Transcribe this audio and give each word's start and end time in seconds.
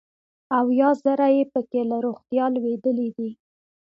اویا 0.59 0.89
زره 1.03 1.27
یې 1.35 1.43
پکې 1.53 1.81
له 1.89 1.97
روغتیا 2.05 2.45
لوېدلي 2.55 3.09
دي. 3.17 3.29